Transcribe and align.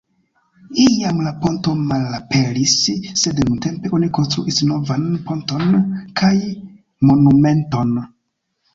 Iam 0.83 1.19
la 1.27 1.33
ponto 1.43 1.73
malaperis, 1.91 2.73
sed 3.25 3.43
nuntempe 3.51 3.93
oni 3.99 4.11
konstruis 4.21 4.61
novan 4.73 5.07
ponton 5.31 5.79
kaj 6.25 6.35
monumenton. 7.11 7.99